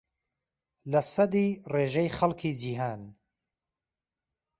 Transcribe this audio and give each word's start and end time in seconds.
لەسەدی 0.91 1.49
ڕێژەی 1.73 2.09
خەڵکی 2.17 2.51
جیھان 2.61 3.01